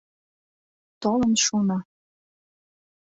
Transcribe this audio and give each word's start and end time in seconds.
Толын 1.01 1.33
шуна... 1.43 1.79